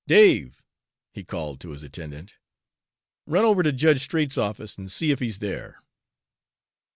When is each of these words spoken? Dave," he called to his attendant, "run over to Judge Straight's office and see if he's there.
Dave," 0.07 0.63
he 1.13 1.23
called 1.23 1.61
to 1.61 1.69
his 1.69 1.83
attendant, 1.83 2.33
"run 3.27 3.45
over 3.45 3.61
to 3.61 3.71
Judge 3.71 4.01
Straight's 4.01 4.35
office 4.35 4.75
and 4.75 4.91
see 4.91 5.11
if 5.11 5.19
he's 5.19 5.37
there. 5.37 5.79